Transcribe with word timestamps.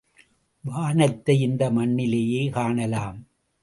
வானத்தை 0.65 1.41
இந்த 1.41 1.71
மண்ணிலேயே 1.71 2.49
காணலாம். 2.49 3.19